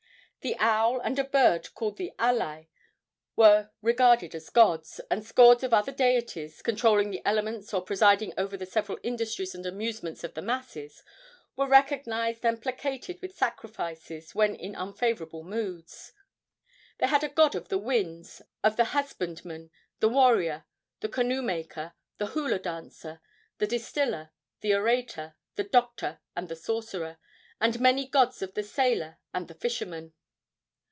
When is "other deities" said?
5.71-6.63